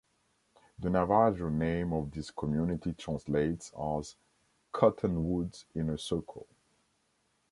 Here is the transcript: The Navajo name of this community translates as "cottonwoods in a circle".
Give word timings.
The 0.79 0.89
Navajo 0.89 1.49
name 1.49 1.93
of 1.93 2.09
this 2.09 2.31
community 2.31 2.91
translates 2.93 3.71
as 3.79 4.15
"cottonwoods 4.71 5.65
in 5.75 5.91
a 5.91 5.97
circle". 5.99 6.47